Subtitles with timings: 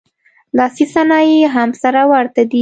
[0.57, 2.59] لاسي صنایع یې هم سره ورته دي